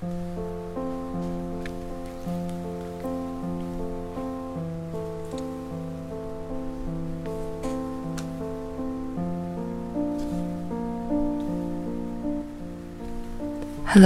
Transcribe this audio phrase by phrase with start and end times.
[0.00, 0.14] Hello，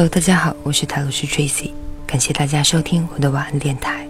[0.08, 1.72] 大家好，我是塔罗师 Tracy，
[2.06, 4.06] 感谢大家收听我的晚安电台。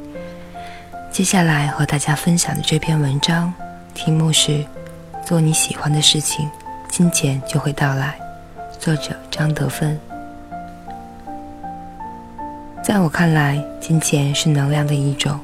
[1.10, 3.52] 接下来和大家分享的这篇文章
[3.92, 4.64] 题目是
[5.26, 6.48] “做你喜欢的事情，
[6.88, 8.16] 金钱就会到来”，
[8.78, 9.98] 作者张德芬。
[12.82, 15.38] 在我看来，金钱是能量的一种，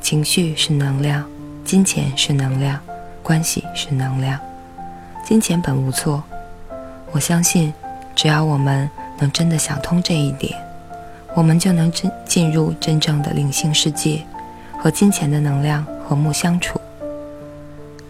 [0.00, 1.22] 情绪是能量，
[1.62, 2.80] 金钱是能量，
[3.22, 4.40] 关系是能量。
[5.22, 6.24] 金钱本无错，
[7.12, 7.72] 我相信，
[8.16, 10.58] 只要我们能真的想通这一点，
[11.34, 14.22] 我们就能真进入真正的灵性世界。
[14.82, 16.80] 和金钱的能量和睦相处，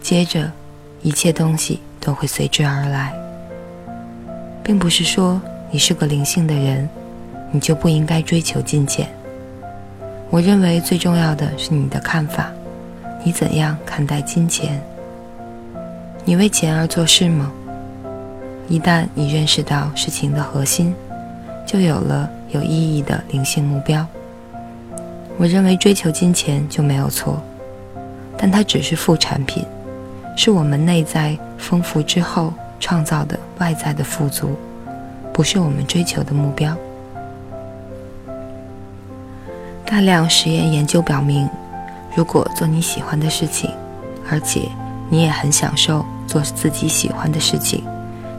[0.01, 0.49] 接着
[1.01, 3.13] 一切东西都会随之而来，
[4.63, 6.87] 并不是说你是个灵性的人，
[7.51, 9.07] 你就不应该追求金钱。
[10.29, 12.49] 我认为最重要的是你的看法，
[13.23, 14.81] 你怎样看待金钱？
[16.23, 17.51] 你为钱而做事吗？
[18.69, 20.95] 一旦你认识到事情的核心，
[21.65, 24.05] 就有了有意义的灵性目标。
[25.37, 27.41] 我认为追求金钱就没有错，
[28.37, 29.65] 但它只是副产品，
[30.37, 34.55] 是我们内在丰富之后创造的外在的富足，
[35.33, 36.77] 不是我们追求的目标。
[39.91, 41.49] 大量实验研究表明，
[42.15, 43.69] 如果做你喜欢的事情，
[44.29, 44.61] 而且
[45.09, 47.83] 你也很享受做自己喜欢的事情，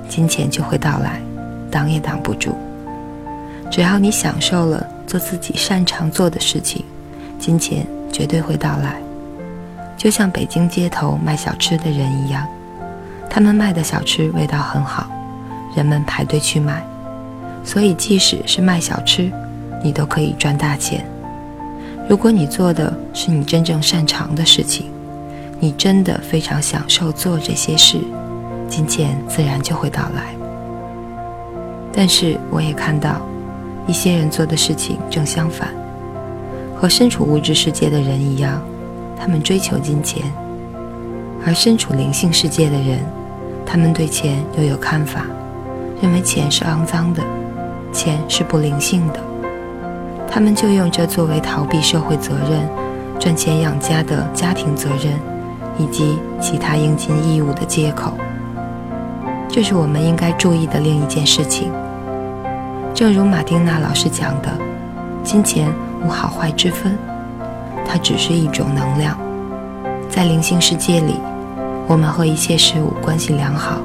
[0.08, 1.20] 金钱就会到来，
[1.70, 2.56] 挡也挡不住。
[3.70, 6.82] 只要你享受了做自己擅长做的事情。
[7.38, 8.96] 金钱绝对会到来，
[9.98, 12.46] 就像北京街头卖小吃的人一样，
[13.28, 15.06] 他们卖的小吃味道很好，
[15.76, 16.82] 人们排队去买，
[17.62, 19.30] 所以即使是卖小吃，
[19.84, 21.04] 你都可以赚大钱。
[22.08, 24.86] 如果你做的是你真正擅长的事情，
[25.60, 27.98] 你真的非常享受做这些事，
[28.68, 30.34] 金钱自然就会到来。
[31.92, 33.20] 但是我也看到，
[33.86, 35.68] 一些人做的事情正相反。
[36.76, 38.60] 和身处物质世界的人一样，
[39.16, 40.22] 他们追求金钱；
[41.46, 42.98] 而身处灵性世界的人，
[43.64, 45.24] 他们对钱又有看法，
[46.02, 47.22] 认为钱是肮脏的，
[47.92, 49.31] 钱是不灵性的。
[50.32, 52.66] 他们就用这作为逃避社会责任、
[53.20, 55.12] 赚钱养家的家庭责任
[55.76, 58.14] 以及其他应尽义务的借口。
[59.46, 61.70] 这是我们应该注意的另一件事情。
[62.94, 64.48] 正如马丁娜老师讲的，
[65.22, 65.70] 金钱。
[66.04, 66.98] 无好坏之分，
[67.86, 69.16] 它只是一种能量。
[70.10, 71.14] 在灵性世界里，
[71.86, 73.76] 我们和一切事物关系良好。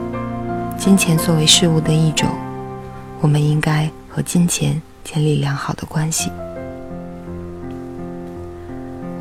[0.79, 2.28] 金钱作为事物的一种，
[3.22, 6.29] 我们应该和金钱建立良好的关系。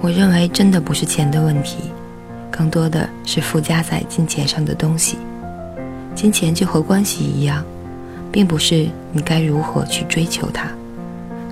[0.01, 1.77] 我认为，真的不是钱的问题，
[2.51, 5.17] 更多的是附加在金钱上的东西。
[6.13, 7.65] 金钱就和关系一样，
[8.33, 10.69] 并不是你该如何去追求它。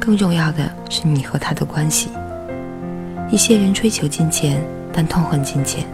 [0.00, 2.08] 更重要的是你和他的关系。
[3.30, 4.60] 一些人追求金钱，
[4.92, 5.84] 但痛恨金钱。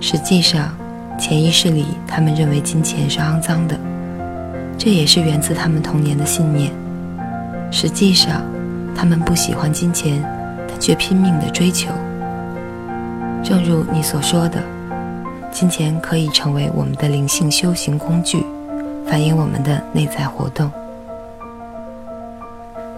[0.00, 0.72] 实际上，
[1.18, 3.76] 潜意识里他们认为金钱是肮脏的，
[4.78, 6.70] 这也是源自他们童年的信念。
[7.70, 8.42] 实际上，
[8.96, 10.22] 他们不喜欢金钱，
[10.68, 11.90] 但却拼命的追求。
[13.44, 14.62] 正如你所说的，
[15.52, 18.44] 金钱可以成为我们的灵性修行工具，
[19.06, 20.70] 反映我们的内在活动。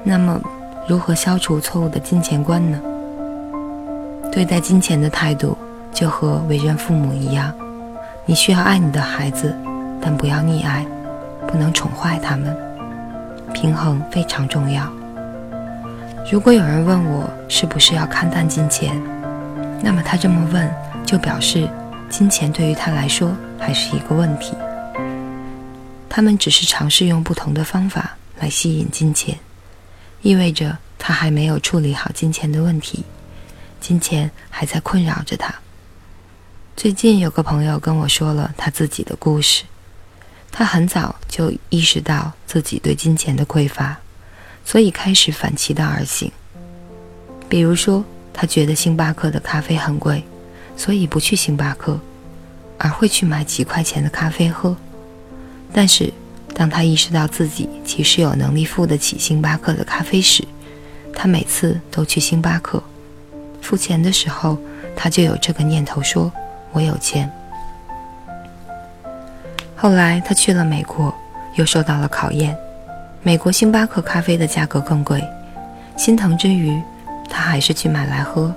[0.02, 0.40] 那么，
[0.88, 2.80] 如何消除错误的金钱观呢？
[4.32, 5.58] 对待金钱的态度
[5.92, 7.52] 就和为人父母一样，
[8.24, 9.54] 你需要爱你的孩子，
[10.00, 10.86] 但不要溺爱，
[11.46, 12.56] 不能宠坏他们，
[13.52, 14.90] 平衡非常重要。
[16.30, 19.00] 如果有人问我是不是要看淡金钱，
[19.82, 20.72] 那么他这么问
[21.04, 21.68] 就表示
[22.08, 24.54] 金钱对于他来说还是一个问题。
[26.08, 29.38] 他们只是尝试用不同的方法来吸引金钱。
[30.22, 33.04] 意味着他还没有处理好金钱的问题，
[33.80, 35.54] 金钱还在困扰着他。
[36.76, 39.64] 最近有个朋友跟我说了他自己的故事，
[40.52, 43.96] 他很早就意识到自己对金钱的匮乏，
[44.64, 46.30] 所以开始反其道而行。
[47.48, 50.22] 比如说，他觉得星巴克的咖啡很贵，
[50.76, 51.98] 所以不去星巴克，
[52.78, 54.76] 而会去买几块钱的咖啡喝。
[55.72, 56.12] 但是，
[56.54, 60.44] 当他意识到自己其实有能力付得起星巴克的咖啡时，
[61.14, 62.82] 他每次都去星巴克
[63.62, 64.58] 付钱的时候，
[64.96, 66.30] 他就有这个念头：说
[66.72, 67.30] 我有钱。
[69.80, 71.10] 后来他去了美国，
[71.54, 72.54] 又受到了考验，
[73.22, 75.26] 美国星巴克咖啡的价格更贵，
[75.96, 76.78] 心疼之余，
[77.30, 78.54] 他还是去买来喝，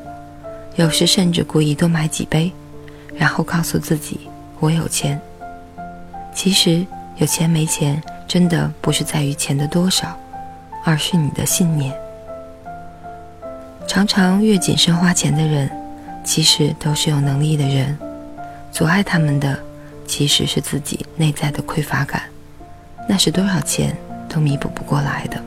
[0.76, 2.52] 有时甚至故意多买几杯，
[3.16, 4.28] 然后告诉自己
[4.60, 5.18] 我有钱。
[6.34, 6.86] 其实
[7.16, 10.18] 有钱没钱，真的不是在于钱的多少，
[10.84, 11.96] 而是你的信念。
[13.88, 15.72] 常常越谨慎花钱的人，
[16.22, 17.98] 其实都是有能力的人，
[18.74, 19.58] 阻碍他们的
[20.06, 22.24] 其实是自己内在的匮乏感，
[23.08, 23.96] 那是多少钱
[24.30, 25.42] 都弥补不过来的。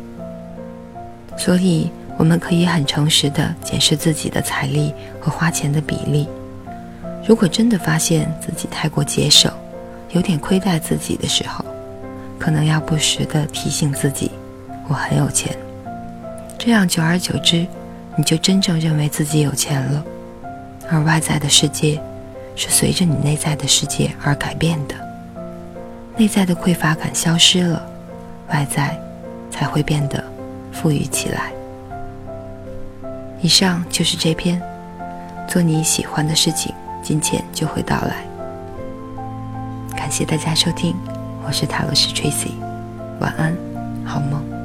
[1.37, 6.29] 所以，我们可以很诚实的检视自己的财力和花钱的比例。
[7.27, 9.53] 如果真的发现自己太过节省，
[10.11, 11.65] 有点亏待自己的时候，
[12.39, 14.31] 可能要不时的提醒自己：
[14.89, 15.57] 我很有钱。
[16.59, 17.67] 这样久而久之。
[18.19, 20.03] 你就真正认为自己有钱了，
[20.89, 22.01] 而外在的世界
[22.57, 24.95] 是随着你内在的世界而改变的。
[26.17, 27.87] 内在的匮乏感消失了，
[28.49, 28.99] 外在
[29.51, 30.25] 才会变得
[30.73, 31.53] 富裕起来。
[33.43, 34.61] 以上就是这篇，
[35.47, 38.25] 做你喜欢的事情，金钱就会到来。
[39.95, 40.97] 感谢大家收听，
[41.47, 42.53] 我是塔罗斯 Tracy，
[43.21, 43.55] 晚安，
[44.05, 44.56] 好梦。